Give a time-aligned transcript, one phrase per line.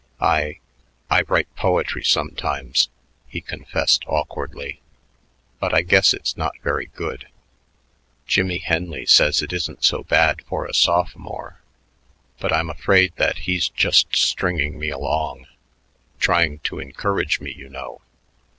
[0.19, 0.57] I
[1.11, 2.89] I write poetry sometimes,"
[3.27, 4.81] he confessed awkwardly,
[5.59, 7.27] "but I guess it's not very good.
[8.25, 11.61] Jimmie Henley says it isn't so bad for a sophomore,
[12.39, 15.45] but I'm afraid that he's just stringing me along,
[16.17, 18.01] trying to encourage me, you know.